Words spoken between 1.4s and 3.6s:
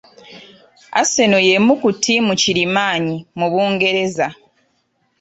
y'emu ku ttiimu kirimaanyi mu